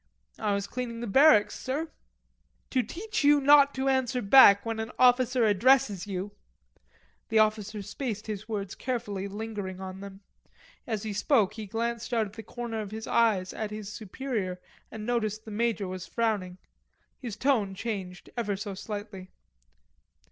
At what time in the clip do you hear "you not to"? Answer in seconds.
3.23-3.87